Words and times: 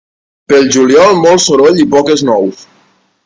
Pel 0.51 0.63
juliol, 0.75 1.19
molt 1.27 1.45
soroll 1.45 1.81
i 1.83 1.87
poques 1.93 2.27
nous. 2.31 2.65